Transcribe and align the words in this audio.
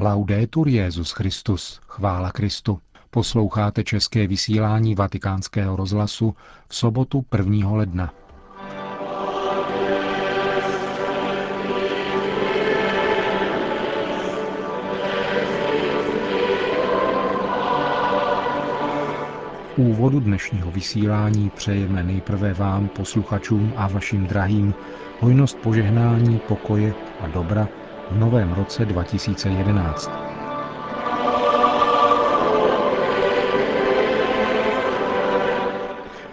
Laudetur 0.00 0.68
Jezus 0.68 1.10
Christus, 1.10 1.80
chvála 1.88 2.32
Kristu. 2.32 2.78
Posloucháte 3.10 3.84
české 3.84 4.26
vysílání 4.26 4.94
Vatikánského 4.94 5.76
rozhlasu 5.76 6.34
v 6.68 6.76
sobotu 6.76 7.24
1. 7.38 7.70
ledna. 7.70 8.12
úvodu 19.76 20.20
dnešního 20.20 20.70
vysílání 20.70 21.50
přejeme 21.50 22.02
nejprve 22.02 22.54
vám, 22.54 22.88
posluchačům 22.88 23.72
a 23.76 23.88
vašim 23.88 24.26
drahým, 24.26 24.74
hojnost 25.20 25.58
požehnání, 25.58 26.40
pokoje 26.48 26.94
a 27.20 27.26
dobra 27.26 27.68
v 28.10 28.16
novém 28.18 28.52
roce 28.52 28.86
2011. 28.86 30.10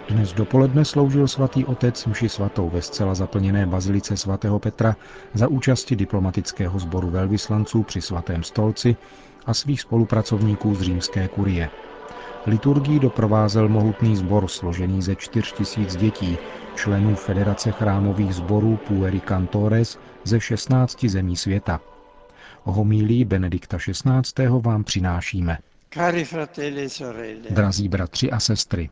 Dnes 0.10 0.34
dopoledne 0.34 0.86
sloužil 0.86 1.28
svatý 1.28 1.66
otec 1.66 2.06
mši 2.06 2.30
svatou 2.30 2.70
ve 2.70 2.82
zcela 2.82 3.16
zaplněné 3.16 3.66
bazilice 3.66 4.18
svatého 4.18 4.60
Petra 4.60 4.96
za 5.34 5.48
účasti 5.48 5.96
diplomatického 5.96 6.80
sboru 6.80 7.10
velvyslanců 7.10 7.84
při 7.84 8.02
svatém 8.02 8.44
stolci 8.44 8.96
a 9.46 9.54
svých 9.54 9.82
spolupracovníků 9.82 10.76
z 10.76 10.82
římské 10.82 11.28
kurie. 11.28 11.70
Liturgii 12.48 13.00
doprovázel 13.00 13.70
mohutný 13.70 14.16
sbor 14.16 14.48
složený 14.48 15.02
ze 15.02 15.16
čtyř 15.16 15.54
tisíc 15.54 15.96
dětí, 15.96 16.38
členů 16.76 17.16
Federace 17.16 17.72
chrámových 17.72 18.36
sborů 18.36 18.78
Pueri 18.88 19.20
Cantores 19.20 19.98
ze 20.24 20.40
16 20.40 21.04
zemí 21.06 21.36
světa. 21.36 21.80
Homílí 22.64 23.26
Benedikta 23.26 23.78
XVI. 23.78 24.48
vám 24.48 24.84
přinášíme. 24.84 25.58
E 25.98 26.26
Drazí 27.50 27.90
bratři 27.90 28.32
a 28.32 28.40
sestry, 28.40 28.90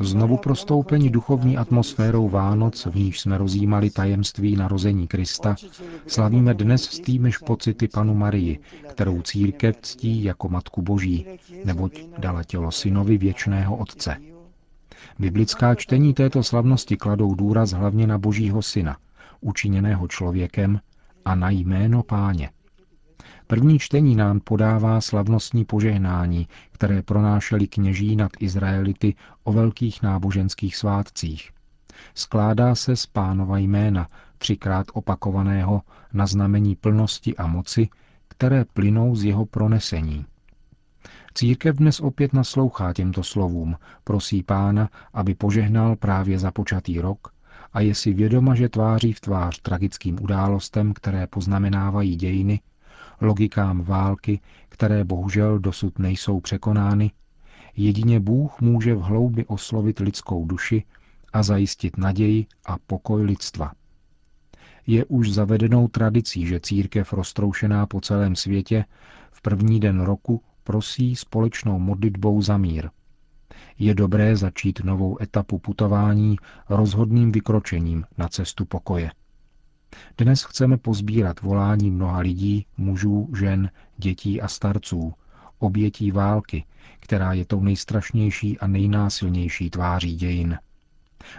Znovu 0.00 0.36
prostoupení 0.36 1.10
duchovní 1.10 1.56
atmosférou 1.56 2.28
Vánoc, 2.28 2.86
v 2.86 2.94
níž 2.96 3.20
jsme 3.20 3.38
rozjímali 3.38 3.90
tajemství 3.90 4.56
narození 4.56 5.06
Krista, 5.06 5.56
slavíme 6.06 6.54
dnes 6.54 6.82
s 6.82 7.00
týmiž 7.00 7.38
pocity 7.38 7.88
panu 7.88 8.14
Marii, 8.14 8.58
kterou 8.88 9.22
církev 9.22 9.76
ctí 9.82 10.24
jako 10.24 10.48
Matku 10.48 10.82
Boží, 10.82 11.26
neboť 11.64 12.00
dala 12.18 12.44
tělo 12.44 12.70
synovi 12.70 13.18
věčného 13.18 13.76
Otce. 13.76 14.16
Biblická 15.18 15.74
čtení 15.74 16.14
této 16.14 16.42
slavnosti 16.42 16.96
kladou 16.96 17.34
důraz 17.34 17.70
hlavně 17.70 18.06
na 18.06 18.18
Božího 18.18 18.62
syna, 18.62 18.96
učiněného 19.40 20.08
člověkem, 20.08 20.80
a 21.24 21.34
na 21.34 21.50
jméno 21.50 22.02
páně. 22.02 22.50
První 23.46 23.78
čtení 23.78 24.16
nám 24.16 24.40
podává 24.40 25.00
slavnostní 25.00 25.64
požehnání, 25.64 26.48
které 26.72 27.02
pronášeli 27.02 27.66
kněží 27.66 28.16
nad 28.16 28.32
Izraelity 28.40 29.14
o 29.44 29.52
velkých 29.52 30.02
náboženských 30.02 30.76
svátcích. 30.76 31.50
Skládá 32.14 32.74
se 32.74 32.96
z 32.96 33.06
pánova 33.06 33.58
jména, 33.58 34.08
třikrát 34.38 34.86
opakovaného 34.92 35.82
na 36.12 36.26
znamení 36.26 36.76
plnosti 36.76 37.36
a 37.36 37.46
moci, 37.46 37.88
které 38.28 38.64
plynou 38.64 39.16
z 39.16 39.24
jeho 39.24 39.46
pronesení. 39.46 40.26
Církev 41.34 41.76
dnes 41.76 42.00
opět 42.00 42.32
naslouchá 42.32 42.92
těmto 42.92 43.22
slovům, 43.22 43.76
prosí 44.04 44.42
pána, 44.42 44.88
aby 45.12 45.34
požehnal 45.34 45.96
právě 45.96 46.38
započatý 46.38 47.00
rok 47.00 47.34
a 47.72 47.80
je 47.80 47.94
si 47.94 48.12
vědoma, 48.12 48.54
že 48.54 48.68
tváří 48.68 49.12
v 49.12 49.20
tvář 49.20 49.60
tragickým 49.60 50.22
událostem, 50.22 50.92
které 50.92 51.26
poznamenávají 51.26 52.16
dějiny, 52.16 52.60
logikám 53.20 53.82
války, 53.82 54.40
které 54.68 55.04
bohužel 55.04 55.58
dosud 55.58 55.98
nejsou 55.98 56.40
překonány, 56.40 57.10
jedině 57.76 58.20
Bůh 58.20 58.60
může 58.60 58.94
v 58.94 59.00
hloubi 59.00 59.44
oslovit 59.46 59.98
lidskou 59.98 60.44
duši 60.44 60.84
a 61.32 61.42
zajistit 61.42 61.96
naději 61.96 62.46
a 62.66 62.76
pokoj 62.86 63.22
lidstva. 63.22 63.72
Je 64.86 65.04
už 65.04 65.32
zavedenou 65.32 65.88
tradicí, 65.88 66.46
že 66.46 66.60
církev 66.60 67.12
roztroušená 67.12 67.86
po 67.86 68.00
celém 68.00 68.36
světě 68.36 68.84
v 69.32 69.42
první 69.42 69.80
den 69.80 70.00
roku 70.00 70.42
prosí 70.64 71.16
společnou 71.16 71.78
modlitbou 71.78 72.42
za 72.42 72.56
mír. 72.56 72.90
Je 73.78 73.94
dobré 73.94 74.36
začít 74.36 74.84
novou 74.84 75.22
etapu 75.22 75.58
putování 75.58 76.36
rozhodným 76.68 77.32
vykročením 77.32 78.04
na 78.18 78.28
cestu 78.28 78.64
pokoje. 78.64 79.10
Dnes 80.18 80.42
chceme 80.42 80.76
pozbírat 80.76 81.40
volání 81.40 81.90
mnoha 81.90 82.18
lidí, 82.18 82.66
mužů, 82.76 83.28
žen, 83.38 83.70
dětí 83.96 84.40
a 84.40 84.48
starců, 84.48 85.14
obětí 85.58 86.10
války, 86.10 86.64
která 87.00 87.32
je 87.32 87.44
tou 87.44 87.60
nejstrašnější 87.60 88.58
a 88.58 88.66
nejnásilnější 88.66 89.70
tváří 89.70 90.16
dějin. 90.16 90.58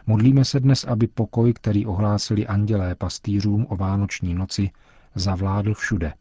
Modlíme 0.07 0.45
se 0.45 0.59
dnes, 0.59 0.83
aby 0.83 1.07
pokoj, 1.07 1.53
který 1.53 1.85
ohlásili 1.85 2.47
andělé 2.47 2.95
pastýřům 2.95 3.65
o 3.69 3.75
vánoční 3.75 4.33
noci, 4.33 4.69
zavládl 5.15 5.73
všude. 5.73 6.13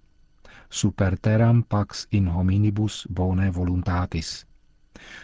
Super 0.71 1.19
teram 1.19 1.62
pax 1.62 2.06
in 2.11 2.28
hominibus 2.28 3.06
bone 3.11 3.51
voluntatis. 3.51 4.45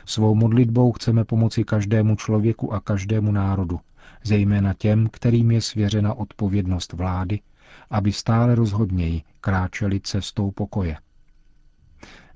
Svou 0.05 0.35
modlitbou 0.35 0.93
chceme 0.93 1.25
pomoci 1.25 1.65
každému 1.65 2.17
člověku 2.17 2.73
a 2.73 2.81
každému 2.81 3.33
národu, 3.33 3.81
zejména 4.25 4.75
těm, 4.75 5.09
kterým 5.13 5.51
je 5.51 5.61
svěřena 5.61 6.15
odpovědnost 6.15 6.93
vlády, 6.93 7.41
aby 7.91 8.13
stále 8.13 8.55
rozhodněji 8.55 9.23
kráčeli 9.41 10.01
cestou 10.01 10.51
pokoje. 10.51 10.97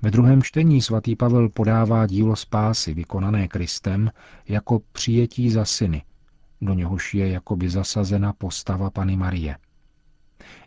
Ve 0.01 0.11
druhém 0.11 0.43
čtení 0.43 0.81
svatý 0.81 1.15
Pavel 1.15 1.49
podává 1.49 2.07
dílo 2.07 2.35
spásy 2.35 2.93
vykonané 2.93 3.47
Kristem 3.47 4.11
jako 4.47 4.81
přijetí 4.91 5.49
za 5.49 5.65
syny, 5.65 6.03
do 6.61 6.73
něhož 6.73 7.13
je 7.13 7.29
jakoby 7.29 7.69
zasazena 7.69 8.33
postava 8.33 8.89
Pany 8.89 9.15
Marie. 9.15 9.57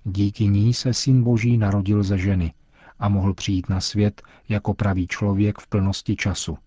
Díky 0.04 0.48
ní 0.48 0.74
se 0.74 0.94
syn 0.94 1.22
Boží 1.22 1.58
narodil 1.58 2.02
ze 2.02 2.18
ženy 2.18 2.52
a 2.98 3.08
mohl 3.08 3.34
přijít 3.34 3.68
na 3.68 3.80
svět 3.80 4.22
jako 4.48 4.74
pravý 4.74 5.06
člověk 5.06 5.58
v 5.58 5.66
plnosti 5.66 6.16
času. 6.16 6.58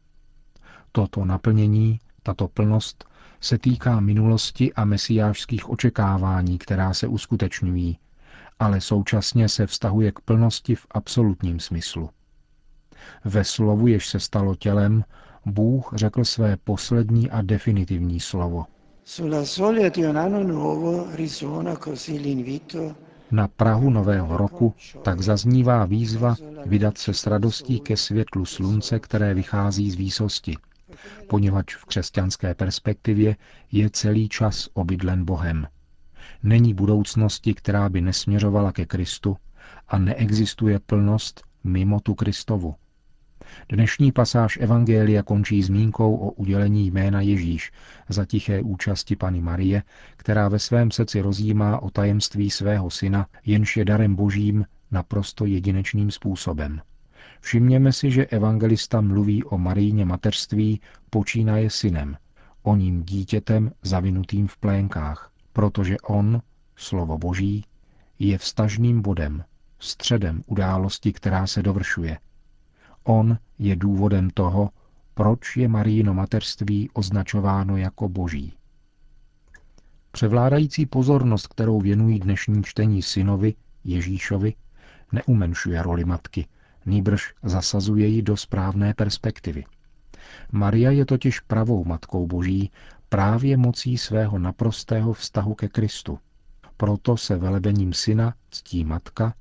Toto 0.91 1.25
naplnění, 1.25 1.99
tato 2.23 2.47
plnost 2.47 3.05
se 3.41 3.57
týká 3.57 3.99
minulosti 3.99 4.73
a 4.73 4.85
mesiářských 4.85 5.69
očekávání, 5.69 6.57
která 6.57 6.93
se 6.93 7.07
uskutečňují, 7.07 7.97
ale 8.59 8.81
současně 8.81 9.49
se 9.49 9.67
vztahuje 9.67 10.11
k 10.11 10.19
plnosti 10.19 10.75
v 10.75 10.87
absolutním 10.91 11.59
smyslu. 11.59 12.09
Ve 13.25 13.43
slovu, 13.43 13.87
jež 13.87 14.07
se 14.07 14.19
stalo 14.19 14.55
tělem, 14.55 15.03
Bůh 15.45 15.91
řekl 15.95 16.25
své 16.25 16.57
poslední 16.57 17.31
a 17.31 17.41
definitivní 17.41 18.19
slovo. 18.19 18.65
Na 23.31 23.47
Prahu 23.47 23.89
nového 23.89 24.37
roku 24.37 24.73
tak 25.03 25.21
zaznívá 25.21 25.85
výzva 25.85 26.35
vydat 26.65 26.97
se 26.97 27.13
s 27.13 27.27
radostí 27.27 27.79
ke 27.79 27.97
světlu 27.97 28.45
slunce, 28.45 28.99
které 28.99 29.33
vychází 29.33 29.91
z 29.91 29.95
výsosti– 29.95 30.55
poněvadž 31.27 31.75
v 31.75 31.85
křesťanské 31.85 32.55
perspektivě 32.55 33.35
je 33.71 33.89
celý 33.89 34.29
čas 34.29 34.69
obydlen 34.73 35.25
Bohem. 35.25 35.67
Není 36.43 36.73
budoucnosti, 36.73 37.53
která 37.53 37.89
by 37.89 38.01
nesměřovala 38.01 38.71
ke 38.71 38.85
Kristu 38.85 39.37
a 39.87 39.97
neexistuje 39.97 40.79
plnost 40.79 41.43
mimo 41.63 41.99
tu 41.99 42.15
Kristovu. 42.15 42.75
Dnešní 43.69 44.11
pasáž 44.11 44.57
Evangelia 44.61 45.23
končí 45.23 45.63
zmínkou 45.63 46.15
o 46.15 46.31
udělení 46.31 46.91
jména 46.91 47.21
Ježíš 47.21 47.71
za 48.09 48.25
tiché 48.25 48.61
účasti 48.61 49.15
Pany 49.15 49.41
Marie, 49.41 49.83
která 50.17 50.49
ve 50.49 50.59
svém 50.59 50.91
srdci 50.91 51.21
rozjímá 51.21 51.79
o 51.79 51.89
tajemství 51.89 52.49
svého 52.49 52.89
syna, 52.89 53.27
jenž 53.45 53.77
je 53.77 53.85
darem 53.85 54.15
božím 54.15 54.65
naprosto 54.91 55.45
jedinečným 55.45 56.11
způsobem. 56.11 56.81
Všimněme 57.41 57.93
si, 57.93 58.11
že 58.11 58.25
evangelista 58.25 59.01
mluví 59.01 59.43
o 59.43 59.57
Marijně 59.57 60.05
mateřství 60.05 60.81
počínaje 61.09 61.69
synem, 61.69 62.17
o 62.63 62.75
ním 62.75 63.03
dítětem 63.03 63.71
zavinutým 63.81 64.47
v 64.47 64.57
plénkách, 64.57 65.31
protože 65.53 65.97
on, 65.99 66.41
slovo 66.75 67.17
Boží, 67.17 67.65
je 68.19 68.37
vstažným 68.37 69.01
bodem, 69.01 69.43
středem 69.79 70.43
události, 70.45 71.13
která 71.13 71.47
se 71.47 71.63
dovršuje. 71.63 72.19
On 73.03 73.37
je 73.59 73.75
důvodem 73.75 74.29
toho, 74.29 74.69
proč 75.13 75.57
je 75.57 75.67
Marijino 75.67 76.13
mateřství 76.13 76.89
označováno 76.93 77.77
jako 77.77 78.09
boží. 78.09 78.53
Převládající 80.11 80.85
pozornost, 80.85 81.47
kterou 81.47 81.81
věnují 81.81 82.19
dnešní 82.19 82.63
čtení 82.63 83.01
synovi, 83.01 83.53
Ježíšovi, 83.83 84.53
neumenšuje 85.11 85.83
roli 85.83 86.05
matky, 86.05 86.47
nýbrž 86.85 87.33
zasazuje 87.43 88.07
ji 88.07 88.21
do 88.21 88.37
správné 88.37 88.93
perspektivy. 88.93 89.63
Maria 90.51 90.91
je 90.91 91.05
totiž 91.05 91.39
pravou 91.39 91.83
matkou 91.85 92.27
boží 92.27 92.71
právě 93.09 93.57
mocí 93.57 93.97
svého 93.97 94.39
naprostého 94.39 95.13
vztahu 95.13 95.53
ke 95.55 95.67
Kristu. 95.67 96.19
Proto 96.77 97.17
se 97.17 97.37
velebením 97.37 97.93
syna 97.93 98.33
ctí 98.51 98.85
matka 98.85 99.33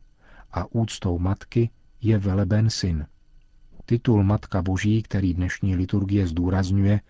a 0.53 0.75
úctou 0.75 1.19
matky 1.19 1.71
je 2.01 2.19
veleben 2.19 2.71
syn. 2.71 3.07
Titul 3.87 4.25
Matka 4.25 4.63
Boží, 4.63 5.03
který 5.03 5.35
dnešní 5.35 5.77
liturgie 5.77 6.27
zdůrazňuje, 6.27 7.01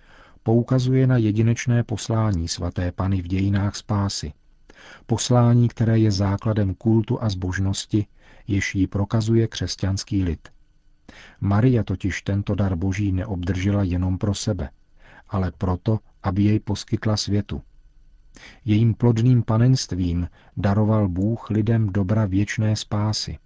poukazuje 0.42 1.06
na 1.06 1.16
jedinečné 1.16 1.84
poslání 1.84 2.48
svaté 2.48 2.92
Pany 2.92 3.22
v 3.22 3.26
dějinách 3.26 3.76
spásy. 3.76 4.32
Poslání, 5.06 5.68
které 5.68 5.98
je 5.98 6.10
základem 6.10 6.74
kultu 6.74 7.22
a 7.22 7.28
zbožnosti, 7.28 8.06
jež 8.50 8.74
ji 8.74 8.86
prokazuje 8.86 9.48
křesťanský 9.48 10.24
lid. 10.24 10.48
Maria 11.40 11.82
totiž 11.82 12.22
tento 12.22 12.54
dar 12.54 12.76
boží 12.76 13.12
neobdržela 13.12 13.82
jenom 13.82 14.18
pro 14.18 14.34
sebe, 14.34 14.70
ale 15.28 15.52
proto, 15.58 15.98
aby 16.22 16.42
jej 16.42 16.60
poskytla 16.60 17.16
světu. 17.16 17.62
Jejím 18.64 18.94
plodným 18.94 19.42
panenstvím 19.42 20.28
daroval 20.56 21.08
Bůh 21.08 21.50
lidem 21.50 21.92
dobra 21.92 22.26
věčné 22.26 22.76
spásy. 22.76 23.38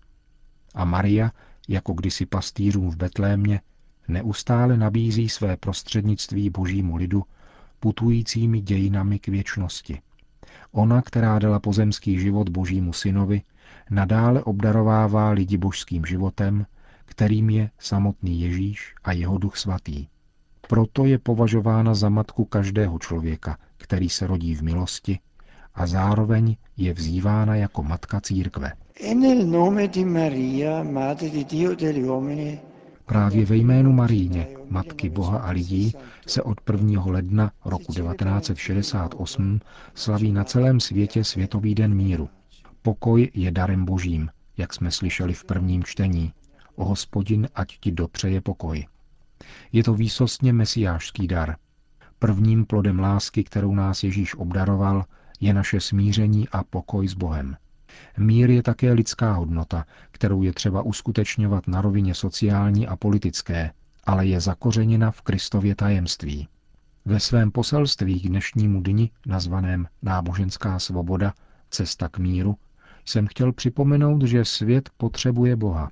A 0.74 0.84
Maria, 0.84 1.32
jako 1.68 1.92
kdysi 1.92 2.26
pastýřům 2.26 2.90
v 2.90 2.96
Betlémě, 2.96 3.60
neustále 4.08 4.76
nabízí 4.76 5.28
své 5.28 5.56
prostřednictví 5.56 6.50
božímu 6.50 6.96
lidu, 6.96 7.22
putujícími 7.80 8.60
dějinami 8.60 9.18
k 9.18 9.28
věčnosti. 9.28 10.00
Ona, 10.72 11.02
která 11.02 11.38
dala 11.38 11.60
pozemský 11.60 12.20
život 12.20 12.48
božímu 12.48 12.92
synovi, 12.92 13.42
nadále 13.90 14.42
obdarovává 14.42 15.30
lidi 15.30 15.56
božským 15.56 16.04
životem, 16.04 16.66
kterým 17.04 17.50
je 17.50 17.70
samotný 17.78 18.40
Ježíš 18.40 18.94
a 19.04 19.12
jeho 19.12 19.38
duch 19.38 19.56
svatý. 19.56 20.06
Proto 20.68 21.04
je 21.04 21.18
považována 21.18 21.94
za 21.94 22.08
matku 22.08 22.44
každého 22.44 22.98
člověka, 22.98 23.58
který 23.76 24.08
se 24.08 24.26
rodí 24.26 24.54
v 24.54 24.62
milosti, 24.62 25.18
a 25.74 25.86
zároveň 25.86 26.56
je 26.76 26.92
vzývána 26.92 27.56
jako 27.56 27.82
matka 27.82 28.20
církve. 28.20 28.72
Právě 33.06 33.46
ve 33.46 33.56
jménu 33.56 33.92
Maríně, 33.92 34.48
Matky 34.70 35.10
Boha 35.10 35.38
a 35.38 35.50
lidí, 35.50 35.92
se 36.26 36.42
od 36.42 36.60
1. 36.72 37.04
ledna 37.06 37.52
roku 37.64 37.92
1968 37.92 39.60
slaví 39.94 40.32
na 40.32 40.44
celém 40.44 40.80
světě 40.80 41.24
Světový 41.24 41.74
den 41.74 41.94
míru. 41.94 42.28
Pokoj 42.86 43.30
je 43.34 43.50
darem 43.50 43.84
božím, 43.84 44.30
jak 44.56 44.74
jsme 44.74 44.90
slyšeli 44.90 45.34
v 45.34 45.44
prvním 45.44 45.84
čtení. 45.84 46.32
O 46.74 46.84
hospodin, 46.84 47.48
ať 47.54 47.78
ti 47.80 47.92
dopřeje 47.92 48.40
pokoj. 48.40 48.86
Je 49.72 49.84
to 49.84 49.94
výsostně 49.94 50.52
mesiářský 50.52 51.28
dar. 51.28 51.56
Prvním 52.18 52.66
plodem 52.66 52.98
lásky, 52.98 53.44
kterou 53.44 53.74
nás 53.74 54.02
Ježíš 54.02 54.34
obdaroval, 54.34 55.04
je 55.40 55.54
naše 55.54 55.80
smíření 55.80 56.48
a 56.48 56.64
pokoj 56.64 57.08
s 57.08 57.14
Bohem. 57.14 57.56
Mír 58.18 58.50
je 58.50 58.62
také 58.62 58.92
lidská 58.92 59.32
hodnota, 59.32 59.84
kterou 60.10 60.42
je 60.42 60.52
třeba 60.52 60.82
uskutečňovat 60.82 61.68
na 61.68 61.80
rovině 61.80 62.14
sociální 62.14 62.86
a 62.86 62.96
politické, 62.96 63.70
ale 64.04 64.26
je 64.26 64.40
zakořeněna 64.40 65.10
v 65.10 65.22
Kristově 65.22 65.74
tajemství. 65.74 66.48
Ve 67.04 67.20
svém 67.20 67.50
poselství 67.50 68.20
k 68.20 68.28
dnešnímu 68.28 68.80
dni, 68.80 69.10
nazvaném 69.26 69.88
Náboženská 70.02 70.78
svoboda, 70.78 71.32
cesta 71.70 72.08
k 72.08 72.18
míru, 72.18 72.56
jsem 73.04 73.26
chtěl 73.26 73.52
připomenout, 73.52 74.22
že 74.22 74.44
svět 74.44 74.90
potřebuje 74.96 75.56
Boha. 75.56 75.90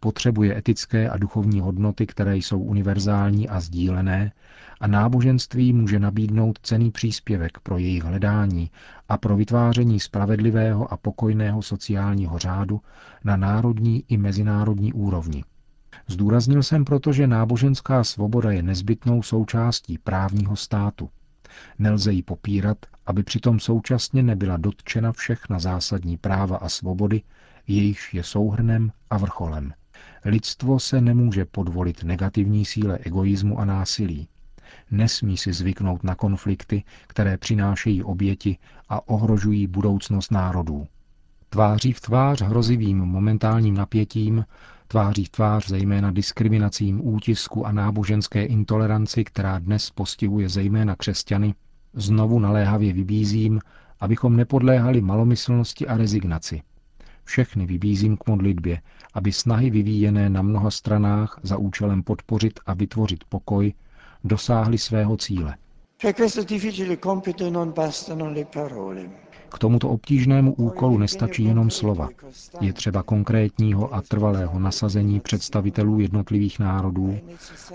Potřebuje 0.00 0.58
etické 0.58 1.08
a 1.08 1.16
duchovní 1.16 1.60
hodnoty, 1.60 2.06
které 2.06 2.36
jsou 2.36 2.58
univerzální 2.58 3.48
a 3.48 3.60
sdílené, 3.60 4.32
a 4.80 4.86
náboženství 4.86 5.72
může 5.72 5.98
nabídnout 5.98 6.58
cený 6.62 6.90
příspěvek 6.90 7.58
pro 7.62 7.78
jejich 7.78 8.04
hledání 8.04 8.70
a 9.08 9.18
pro 9.18 9.36
vytváření 9.36 10.00
spravedlivého 10.00 10.92
a 10.92 10.96
pokojného 10.96 11.62
sociálního 11.62 12.38
řádu 12.38 12.80
na 13.24 13.36
národní 13.36 14.04
i 14.08 14.16
mezinárodní 14.16 14.92
úrovni. 14.92 15.44
Zdůraznil 16.08 16.62
jsem 16.62 16.84
proto, 16.84 17.12
že 17.12 17.26
náboženská 17.26 18.04
svoboda 18.04 18.50
je 18.52 18.62
nezbytnou 18.62 19.22
součástí 19.22 19.98
právního 19.98 20.56
státu. 20.56 21.10
Nelze 21.78 22.12
ji 22.12 22.22
popírat, 22.22 22.78
aby 23.06 23.22
přitom 23.22 23.60
současně 23.60 24.22
nebyla 24.22 24.56
dotčena 24.56 25.12
všechna 25.12 25.58
zásadní 25.58 26.16
práva 26.16 26.56
a 26.56 26.68
svobody, 26.68 27.22
jejichž 27.66 28.14
je 28.14 28.22
souhrnem 28.22 28.92
a 29.10 29.18
vrcholem. 29.18 29.72
Lidstvo 30.24 30.80
se 30.80 31.00
nemůže 31.00 31.44
podvolit 31.44 32.04
negativní 32.04 32.64
síle 32.64 32.98
egoismu 33.02 33.58
a 33.58 33.64
násilí. 33.64 34.28
Nesmí 34.90 35.36
si 35.36 35.52
zvyknout 35.52 36.04
na 36.04 36.14
konflikty, 36.14 36.84
které 37.06 37.38
přinášejí 37.38 38.02
oběti 38.02 38.58
a 38.88 39.08
ohrožují 39.08 39.66
budoucnost 39.66 40.32
národů. 40.32 40.86
Tváří 41.48 41.92
v 41.92 42.00
tvář 42.00 42.42
hrozivým 42.42 42.98
momentálním 42.98 43.74
napětím, 43.74 44.44
tváří 44.88 45.24
v 45.24 45.28
tvář 45.28 45.68
zejména 45.68 46.10
diskriminacím 46.10 47.08
útisku 47.08 47.66
a 47.66 47.72
náboženské 47.72 48.44
intoleranci, 48.44 49.24
která 49.24 49.58
dnes 49.58 49.90
postihuje 49.90 50.48
zejména 50.48 50.96
křesťany, 50.96 51.54
znovu 51.94 52.38
naléhavě 52.38 52.92
vybízím, 52.92 53.60
abychom 54.00 54.36
nepodléhali 54.36 55.00
malomyslnosti 55.00 55.86
a 55.86 55.96
rezignaci. 55.96 56.62
Všechny 57.24 57.66
vybízím 57.66 58.16
k 58.16 58.26
modlitbě, 58.26 58.80
aby 59.14 59.32
snahy 59.32 59.70
vyvíjené 59.70 60.30
na 60.30 60.42
mnoha 60.42 60.70
stranách 60.70 61.40
za 61.42 61.56
účelem 61.56 62.02
podpořit 62.02 62.60
a 62.66 62.74
vytvořit 62.74 63.24
pokoj 63.28 63.72
dosáhly 64.24 64.78
svého 64.78 65.16
cíle. 65.16 65.56
K 69.54 69.58
tomuto 69.58 69.88
obtížnému 69.88 70.54
úkolu 70.54 70.98
nestačí 70.98 71.44
jenom 71.44 71.70
slova. 71.70 72.08
Je 72.60 72.72
třeba 72.72 73.02
konkrétního 73.02 73.94
a 73.94 74.02
trvalého 74.02 74.58
nasazení 74.58 75.20
představitelů 75.20 76.00
jednotlivých 76.00 76.58
národů, 76.58 77.18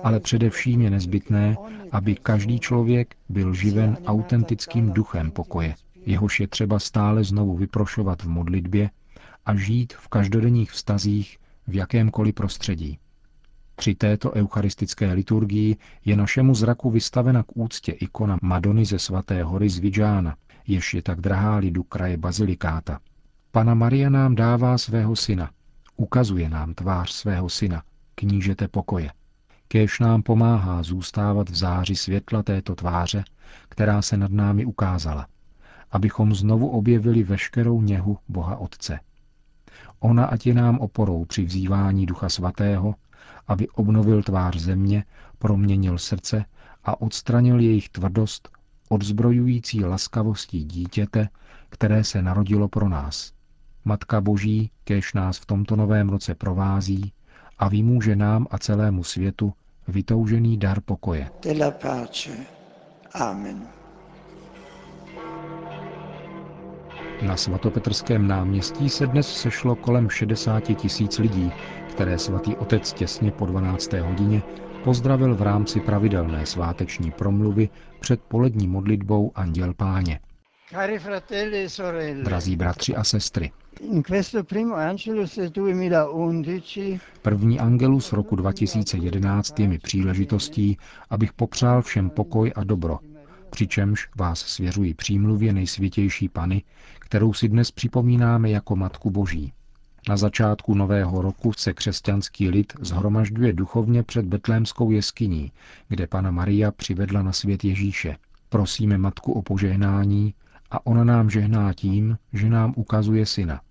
ale 0.03 0.19
především 0.19 0.81
je 0.81 0.89
nezbytné, 0.89 1.55
aby 1.91 2.15
každý 2.15 2.59
člověk 2.59 3.15
byl 3.29 3.53
živen 3.53 3.97
autentickým 4.05 4.91
duchem 4.91 5.31
pokoje. 5.31 5.75
Jehož 6.05 6.39
je 6.39 6.47
třeba 6.47 6.79
stále 6.79 7.23
znovu 7.23 7.57
vyprošovat 7.57 8.21
v 8.21 8.27
modlitbě 8.27 8.89
a 9.45 9.55
žít 9.55 9.93
v 9.93 10.07
každodenních 10.07 10.71
vztazích 10.71 11.37
v 11.67 11.75
jakémkoliv 11.75 12.35
prostředí. 12.35 12.99
Při 13.75 13.95
této 13.95 14.31
eucharistické 14.31 15.13
liturgii 15.13 15.77
je 16.05 16.15
našemu 16.15 16.55
zraku 16.55 16.89
vystavena 16.89 17.43
k 17.43 17.57
úctě 17.57 17.91
ikona 17.91 18.37
Madony 18.41 18.85
ze 18.85 18.99
svaté 18.99 19.43
hory 19.43 19.69
z 19.69 19.79
Vidžána, 19.79 20.35
jež 20.67 20.93
je 20.93 21.01
tak 21.01 21.21
drahá 21.21 21.55
lidu 21.55 21.83
kraje 21.83 22.17
Bazilikáta. 22.17 22.99
Pana 23.51 23.73
Maria 23.73 24.09
nám 24.09 24.35
dává 24.35 24.77
svého 24.77 25.15
syna, 25.15 25.51
ukazuje 25.95 26.49
nám 26.49 26.73
tvář 26.73 27.11
svého 27.11 27.49
syna, 27.49 27.83
knížete 28.15 28.67
pokoje. 28.67 29.11
Kéž 29.67 29.99
nám 29.99 30.23
pomáhá 30.23 30.83
zůstávat 30.83 31.49
v 31.49 31.55
záři 31.55 31.95
světla 31.95 32.43
této 32.43 32.75
tváře, 32.75 33.23
která 33.69 34.01
se 34.01 34.17
nad 34.17 34.31
námi 34.31 34.65
ukázala, 34.65 35.27
abychom 35.91 36.35
znovu 36.35 36.69
objevili 36.69 37.23
veškerou 37.23 37.81
něhu 37.81 38.17
Boha 38.27 38.57
Otce. 38.57 38.99
Ona 39.99 40.25
ať 40.25 40.47
je 40.47 40.53
nám 40.53 40.79
oporou 40.79 41.25
při 41.25 41.45
vzývání 41.45 42.05
Ducha 42.05 42.29
Svatého, 42.29 42.95
aby 43.47 43.69
obnovil 43.69 44.23
tvář 44.23 44.57
země, 44.57 45.03
proměnil 45.37 45.97
srdce 45.97 46.45
a 46.83 47.01
odstranil 47.01 47.59
jejich 47.59 47.89
tvrdost 47.89 48.58
odzbrojující 48.89 49.85
laskavostí 49.85 50.63
dítěte, 50.63 51.29
které 51.69 52.03
se 52.03 52.21
narodilo 52.21 52.67
pro 52.67 52.89
nás. 52.89 53.33
Matka 53.85 54.21
Boží, 54.21 54.71
kež 54.83 55.13
nás 55.13 55.37
v 55.37 55.45
tomto 55.45 55.75
novém 55.75 56.09
roce 56.09 56.35
provází 56.35 57.13
a 57.59 57.69
vymůže 57.69 58.15
nám 58.15 58.47
a 58.51 58.57
celému 58.57 59.03
světu 59.03 59.53
vytoužený 59.87 60.57
dar 60.57 60.81
pokoje. 60.81 61.29
Amen. 63.13 63.67
Na 67.21 67.37
svatopetrském 67.37 68.27
náměstí 68.27 68.89
se 68.89 69.07
dnes 69.07 69.27
sešlo 69.35 69.75
kolem 69.75 70.09
60 70.09 70.59
tisíc 70.59 71.17
lidí, 71.19 71.51
které 71.89 72.17
svatý 72.19 72.55
otec 72.55 72.93
těsně 72.93 73.31
po 73.31 73.45
12. 73.45 73.93
hodině 73.93 74.41
pozdravil 74.83 75.35
v 75.35 75.41
rámci 75.41 75.79
pravidelné 75.79 76.45
sváteční 76.45 77.11
promluvy 77.11 77.69
před 77.99 78.21
polední 78.21 78.67
modlitbou 78.67 79.31
Anděl 79.35 79.73
Páně. 79.73 80.19
E 80.73 82.23
Drazí 82.23 82.55
bratři 82.55 82.95
a 82.95 83.03
sestry, 83.03 83.51
První 87.21 87.59
angelus 87.59 88.13
roku 88.13 88.35
2011 88.35 89.59
je 89.59 89.67
mi 89.67 89.79
příležitostí, 89.79 90.77
abych 91.09 91.33
popřál 91.33 91.81
všem 91.81 92.09
pokoj 92.09 92.51
a 92.55 92.63
dobro, 92.63 92.99
přičemž 93.49 94.09
vás 94.15 94.39
svěřuji 94.39 94.93
přímluvě 94.93 95.53
nejsvětější 95.53 96.29
Pany, 96.29 96.63
kterou 96.99 97.33
si 97.33 97.49
dnes 97.49 97.71
připomínáme 97.71 98.49
jako 98.49 98.75
Matku 98.75 99.09
Boží. 99.09 99.53
Na 100.09 100.17
začátku 100.17 100.75
nového 100.75 101.21
roku 101.21 101.53
se 101.53 101.73
křesťanský 101.73 102.49
lid 102.49 102.73
zhromažďuje 102.81 103.53
duchovně 103.53 104.03
před 104.03 104.25
betlémskou 104.25 104.91
jeskyní, 104.91 105.51
kde 105.87 106.07
Pana 106.07 106.31
Maria 106.31 106.71
přivedla 106.71 107.21
na 107.21 107.31
svět 107.31 107.63
Ježíše. 107.63 108.15
Prosíme 108.49 108.97
Matku 108.97 109.33
o 109.33 109.41
požehnání 109.41 110.33
A 110.71 110.85
on 110.85 111.07
nám 111.07 111.29
žehná 111.29 111.73
tím, 111.73 112.17
že 112.33 112.49
nám 112.49 112.73
ukazuje 112.75 113.25
syna. 113.25 113.61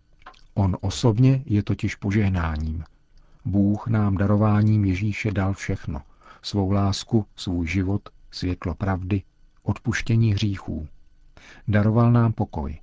On 0.55 0.77
osobně 0.81 1.43
je 1.47 1.63
totiž 1.63 1.95
požehnáním. 1.95 2.85
Bůh 3.45 3.87
nám 3.87 4.17
darováním 4.17 4.85
Ježíše 4.85 5.31
dal 5.31 5.55
všechno. 5.55 6.03
Svou 6.43 6.71
lásku, 6.71 7.27
svůj 7.37 7.67
život, 7.67 8.09
světlo 8.31 8.75
pravdy, 8.75 9.23
odpuštění 9.63 10.33
hříchů. 10.33 10.89
Daroval 11.69 12.13
nám 12.13 12.33
pokoj. 12.33 12.81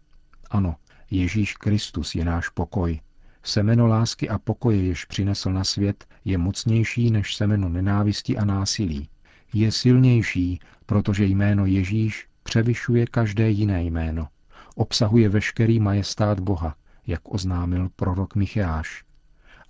Ano, 0.49 0.75
Ježíš 1.11 1.53
Kristus 1.53 2.15
je 2.15 2.25
náš 2.25 2.49
pokoj. 2.49 2.99
Semeno 3.47 3.87
lásky 3.87 4.29
a 4.29 4.39
pokoje, 4.39 4.83
jež 4.83 5.05
přinesl 5.05 5.51
na 5.51 5.63
svět, 5.63 6.05
je 6.25 6.37
mocnější 6.37 7.11
než 7.11 7.35
semeno 7.35 7.69
nenávisti 7.69 8.37
a 8.37 8.45
násilí. 8.45 9.09
Je 9.53 9.71
silnější, 9.71 10.59
protože 10.85 11.25
jméno 11.25 11.65
Ježíš 11.65 12.27
převyšuje 12.43 13.05
každé 13.05 13.49
jiné 13.49 13.83
jméno. 13.83 14.27
Obsahuje 14.75 15.29
veškerý 15.29 15.79
majestát 15.79 16.39
Boha, 16.39 16.75
jak 17.07 17.33
oznámil 17.33 17.89
prorok 17.95 18.35
Micheáš. 18.35 19.03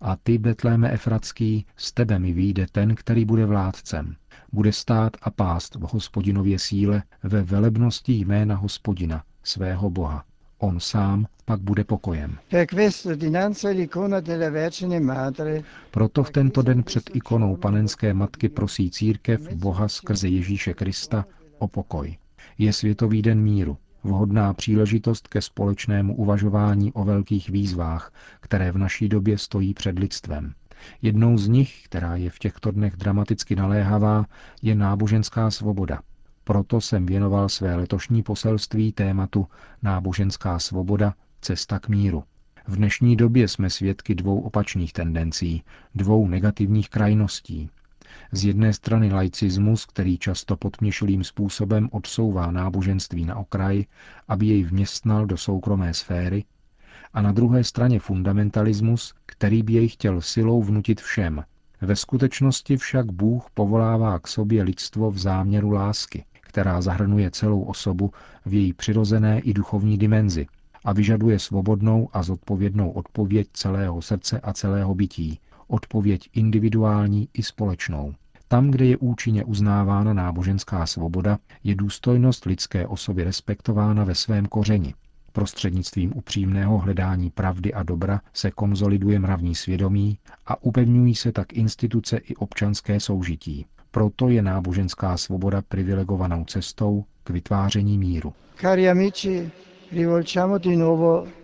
A 0.02 0.16
ty, 0.16 0.38
Betléme 0.38 0.92
Efratský, 0.92 1.66
z 1.76 1.92
tebe 1.92 2.20
mi 2.20 2.34
vyjde 2.34 2.66
ten, 2.72 2.96
který 2.96 3.26
bude 3.26 3.46
vládcem. 3.46 4.16
Bude 4.52 4.72
stát 4.72 5.18
a 5.22 5.32
pást 5.32 5.76
v 5.76 5.82
hospodinově 5.82 6.60
síle 6.60 7.04
ve 7.24 7.44
velebnosti 7.44 8.14
jména 8.14 8.56
hospodina, 8.56 9.24
svého 9.44 9.90
Boha. 9.90 10.26
On 10.58 10.80
sám 10.80 11.26
pak 11.46 11.60
bude 11.62 11.84
pokojem. 11.84 12.38
Proto 15.92 16.24
v 16.24 16.30
tento 16.32 16.62
den 16.62 16.84
před 16.84 17.16
ikonou 17.16 17.56
panenské 17.56 18.14
matky 18.14 18.50
prosí 18.50 18.92
církev 18.92 19.54
Boha 19.54 19.88
skrze 19.88 20.28
Ježíše 20.28 20.74
Krista 20.74 21.26
o 21.58 21.68
pokoj. 21.68 22.18
Je 22.58 22.74
Světový 22.74 23.22
den 23.22 23.42
míru, 23.42 23.78
vhodná 24.04 24.54
příležitost 24.54 25.28
ke 25.28 25.42
společnému 25.42 26.16
uvažování 26.16 26.94
o 26.94 27.04
velkých 27.04 27.50
výzvách, 27.50 28.14
které 28.40 28.72
v 28.72 28.78
naší 28.78 29.10
době 29.10 29.38
stojí 29.38 29.74
před 29.74 30.00
lidstvem. 30.00 30.54
Jednou 31.02 31.38
z 31.38 31.48
nich, 31.48 31.82
která 31.84 32.16
je 32.16 32.30
v 32.30 32.40
těchto 32.40 32.72
dnech 32.72 32.96
dramaticky 32.96 33.56
naléhavá, 33.56 34.26
je 34.62 34.76
náboženská 34.76 35.52
svoboda. 35.52 36.02
Proto 36.48 36.82
jsem 36.82 37.06
věnoval 37.06 37.50
své 37.50 37.76
letošní 37.76 38.24
poselství 38.24 38.92
tématu 38.92 39.48
Náboženská 39.82 40.60
svoboda, 40.60 41.14
cesta 41.42 41.80
k 41.80 41.90
míru. 41.90 42.24
V 42.68 42.76
dnešní 42.76 43.16
době 43.16 43.48
jsme 43.48 43.70
svědky 43.70 44.16
dvou 44.16 44.40
opačných 44.40 44.94
tendencí, 44.94 45.64
dvou 45.96 46.28
negativních 46.28 46.90
krajností, 46.90 47.70
z 48.32 48.46
jedné 48.46 48.74
strany 48.74 49.14
laicismus, 49.14 49.86
který 49.86 50.18
často 50.18 50.58
podměšilým 50.58 51.24
způsobem 51.24 51.90
odsouvá 51.92 52.52
náboženství 52.52 53.26
na 53.26 53.36
okraj, 53.36 53.86
aby 54.28 54.46
jej 54.46 54.64
vměstnal 54.64 55.26
do 55.26 55.38
soukromé 55.38 55.94
sféry, 55.94 56.44
a 57.14 57.22
na 57.22 57.32
druhé 57.32 57.64
straně 57.64 58.00
fundamentalismus, 58.00 59.14
který 59.26 59.64
by 59.64 59.74
jej 59.74 59.88
chtěl 59.88 60.22
silou 60.22 60.64
vnutit 60.64 61.02
všem. 61.02 61.44
Ve 61.82 61.96
skutečnosti 61.96 62.78
však 62.78 63.12
Bůh 63.12 63.50
povolává 63.54 64.20
k 64.20 64.28
sobě 64.28 64.64
lidstvo 64.64 65.12
v 65.12 65.18
záměru 65.18 65.72
lásky, 65.72 66.26
která 66.56 66.82
zahrnuje 66.82 67.32
celou 67.32 67.62
osobu 67.62 68.12
v 68.46 68.54
její 68.54 68.74
přirozené 68.74 69.40
i 69.40 69.54
duchovní 69.54 69.98
dimenzi 69.98 70.48
a 70.86 70.94
vyžaduje 70.94 71.40
svobodnou 71.40 72.10
a 72.14 72.24
zodpovědnou 72.24 72.92
odpověď 72.92 73.48
celého 73.54 74.02
srdce 74.02 74.40
a 74.40 74.54
celého 74.54 74.96
bytí, 74.96 75.40
odpověď 75.68 76.30
individuální 76.34 77.30
i 77.34 77.44
společnou. 77.44 78.14
Tam, 78.48 78.72
kde 78.72 78.86
je 78.86 78.98
účinně 78.98 79.44
uznávána 79.44 80.14
náboženská 80.14 80.86
svoboda, 80.86 81.38
je 81.64 81.76
důstojnost 81.76 82.46
lidské 82.46 82.88
osoby 82.88 83.24
respektována 83.24 84.04
ve 84.04 84.16
svém 84.16 84.46
kořeni. 84.46 84.94
Prostřednictvím 85.32 86.12
upřímného 86.16 86.78
hledání 86.78 87.30
pravdy 87.30 87.74
a 87.74 87.84
dobra 87.84 88.22
se 88.34 88.52
konzoliduje 88.52 89.20
mravní 89.20 89.56
svědomí 89.56 90.18
a 90.46 90.64
upevňují 90.64 91.16
se 91.16 91.32
tak 91.32 91.54
instituce 91.54 92.18
i 92.18 92.36
občanské 92.36 93.00
soužití. 93.00 93.66
Proto 93.96 94.28
je 94.28 94.42
náboženská 94.42 95.18
svoboda 95.18 95.64
privilegovanou 95.64 96.44
cestou 96.46 97.06
k 97.24 97.30
vytváření 97.30 97.98
míru. 97.98 98.34
Cari 98.62 98.90
amici, 98.90 99.52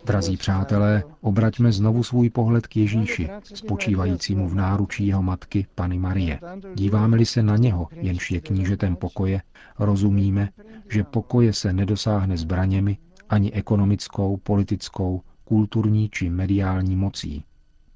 Drazí 0.05 0.37
přátelé, 0.37 1.03
obraťme 1.21 1.71
znovu 1.71 2.03
svůj 2.03 2.29
pohled 2.29 2.67
k 2.67 2.77
Ježíši, 2.77 3.29
spočívajícímu 3.43 4.49
v 4.49 4.55
náručí 4.55 5.07
jeho 5.07 5.23
matky, 5.23 5.67
Pany 5.75 5.99
Marie. 5.99 6.39
Díváme-li 6.75 7.25
se 7.25 7.43
na 7.43 7.57
něho, 7.57 7.87
jenž 7.91 8.31
je 8.31 8.41
knížetem 8.41 8.95
pokoje, 8.95 9.41
rozumíme, 9.79 10.49
že 10.89 11.03
pokoje 11.03 11.53
se 11.53 11.73
nedosáhne 11.73 12.37
zbraněmi 12.37 12.97
ani 13.29 13.53
ekonomickou, 13.53 14.37
politickou, 14.37 15.21
kulturní 15.43 16.09
či 16.09 16.29
mediální 16.29 16.95
mocí. 16.95 17.43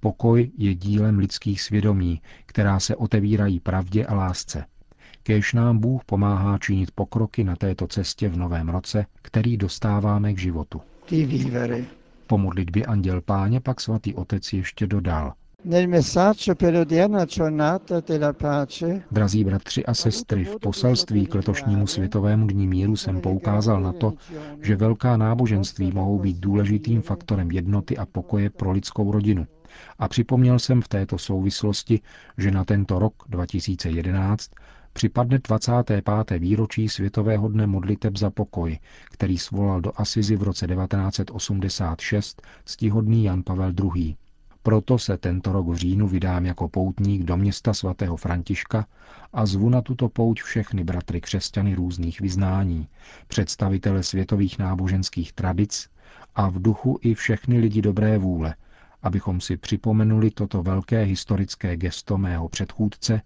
Pokoj 0.05 0.51
je 0.57 0.75
dílem 0.75 1.17
lidských 1.17 1.61
svědomí, 1.61 2.21
která 2.45 2.79
se 2.79 2.95
otevírají 2.95 3.59
pravdě 3.59 4.05
a 4.05 4.15
lásce. 4.15 4.65
Kéž 5.23 5.53
nám 5.53 5.77
Bůh 5.77 6.05
pomáhá 6.05 6.57
činit 6.57 6.91
pokroky 6.91 7.43
na 7.43 7.55
této 7.55 7.87
cestě 7.87 8.29
v 8.29 8.37
novém 8.37 8.69
roce, 8.69 9.05
který 9.21 9.57
dostáváme 9.57 10.33
k 10.33 10.37
životu. 10.37 10.81
Po 12.27 12.37
modlitbě 12.37 12.85
Anděl 12.85 13.21
Páně 13.21 13.59
pak 13.59 13.81
svatý 13.81 14.13
otec 14.13 14.53
ještě 14.53 14.87
dodal. 14.87 15.33
Drazí 19.11 19.43
bratři 19.43 19.85
a 19.85 19.93
sestry, 19.93 20.43
v 20.43 20.55
poselství 20.61 21.25
k 21.25 21.35
letošnímu 21.35 21.87
světovému 21.87 22.47
dní 22.47 22.67
míru 22.67 22.95
jsem 22.95 23.21
poukázal 23.21 23.81
na 23.81 23.93
to, 23.93 24.13
že 24.61 24.75
velká 24.75 25.17
náboženství 25.17 25.91
mohou 25.91 26.19
být 26.19 26.37
důležitým 26.39 27.01
faktorem 27.01 27.51
jednoty 27.51 27.97
a 27.97 28.05
pokoje 28.05 28.49
pro 28.49 28.71
lidskou 28.71 29.11
rodinu. 29.11 29.47
A 29.99 30.07
připomněl 30.07 30.59
jsem 30.59 30.81
v 30.81 30.87
této 30.87 31.17
souvislosti, 31.17 31.99
že 32.37 32.51
na 32.51 32.65
tento 32.65 32.99
rok 32.99 33.13
2011 33.29 34.51
připadne 34.93 35.39
25. 35.47 36.05
výročí 36.39 36.89
Světového 36.89 37.47
dne 37.47 37.67
modliteb 37.67 38.17
za 38.17 38.29
pokoj, 38.29 38.79
který 39.11 39.37
svolal 39.37 39.81
do 39.81 39.91
Asizi 39.95 40.35
v 40.35 40.43
roce 40.43 40.67
1986 40.67 42.41
ctihodný 42.65 43.23
Jan 43.23 43.43
Pavel 43.43 43.73
II. 43.95 44.15
Proto 44.63 44.97
se 44.97 45.17
tento 45.17 45.51
rok 45.51 45.67
v 45.67 45.75
říjnu 45.75 46.07
vydám 46.07 46.45
jako 46.45 46.69
poutník 46.69 47.23
do 47.23 47.37
města 47.37 47.73
svatého 47.73 48.17
Františka 48.17 48.87
a 49.33 49.45
zvu 49.45 49.69
na 49.69 49.81
tuto 49.81 50.09
pouť 50.09 50.41
všechny 50.41 50.83
bratry 50.83 51.21
křesťany 51.21 51.75
různých 51.75 52.21
vyznání, 52.21 52.87
představitele 53.27 54.03
světových 54.03 54.59
náboženských 54.59 55.33
tradic 55.33 55.89
a 56.35 56.49
v 56.49 56.61
duchu 56.61 56.99
i 57.01 57.13
všechny 57.13 57.59
lidi 57.59 57.81
dobré 57.81 58.17
vůle, 58.17 58.55
abychom 59.05 59.41
si 59.41 59.57
připomenuli 59.57 60.31
toto 60.31 60.63
velké 60.63 61.03
historické 61.03 61.77
gesto 61.77 62.17
mého 62.17 62.49
předchůdce 62.49 63.21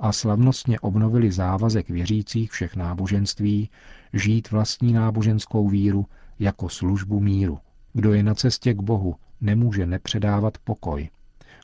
a 0.00 0.12
slavnostně 0.12 0.80
obnovili 0.80 1.32
závazek 1.32 1.88
věřících 1.88 2.52
všech 2.52 2.76
náboženství 2.76 3.70
žít 4.12 4.50
vlastní 4.50 4.92
náboženskou 4.92 5.68
víru 5.68 6.06
jako 6.38 6.68
službu 6.68 7.20
míru. 7.20 7.58
Kdo 7.92 8.12
je 8.12 8.22
na 8.22 8.34
cestě 8.34 8.74
k 8.74 8.82
Bohu, 8.82 9.16
nemůže 9.40 9.86
nepředávat 9.86 10.58
pokoj. 10.58 11.08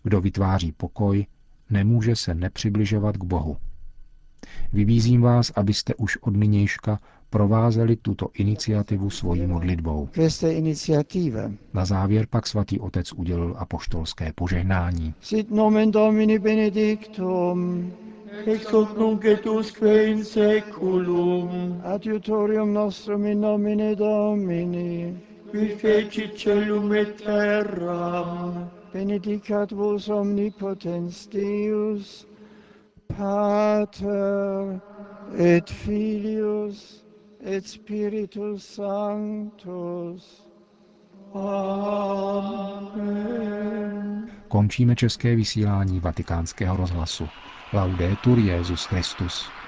Kdo 0.02 0.21
vytváří 0.21 0.73
pokoj, 0.73 1.26
nemůže 1.71 2.16
se 2.16 2.35
nepřibližovat 2.35 3.16
k 3.16 3.25
Bohu. 3.25 3.57
Vybízím 4.73 5.21
vás, 5.21 5.52
abyste 5.57 5.95
už 5.95 6.16
od 6.16 6.37
nynějška 6.37 6.99
provázeli 7.33 7.97
tuto 7.97 8.29
iniciativu 8.35 9.11
svojí 9.11 9.47
modlitbou. 9.47 10.09
Na 11.75 11.85
závěr 11.85 12.27
pak 12.31 12.47
svatý 12.47 12.81
otec 12.81 13.12
udělil 13.12 13.55
apoštolské 13.59 14.33
požehnání. 14.35 15.15
Sit 15.21 15.51
nomen 15.51 15.91
Domini 15.91 16.39
benedictum, 16.39 17.93
ex 18.47 18.73
hoc 18.73 18.89
nunc 18.99 19.25
et 19.25 19.47
usque 19.47 20.05
in 20.05 20.25
seculum, 20.25 21.81
adiutorium 21.85 22.73
nostrum 22.73 23.27
in 23.27 23.41
nomine 23.41 23.97
Domini, 23.97 25.17
qui 25.51 25.69
feci 25.69 26.31
celum 26.37 26.93
et 26.93 27.23
terram, 27.25 28.71
benedicat 28.93 29.73
vos 29.73 30.09
omnipotens 30.09 31.29
Deus, 31.29 32.27
Pater 33.07 34.81
et 35.39 35.71
Filius 35.71 37.01
et 37.42 37.66
Spiritus 37.66 38.64
Sanctus. 38.64 40.49
Amen. 41.34 43.02
Končíme 44.49 44.96
české 44.96 45.37
vysílání 45.37 46.00
vatikánského 46.00 46.76
rozhlasu. 46.76 47.28
Laudetur 47.72 48.38
Jezus 48.38 48.84
Christus. 48.84 49.62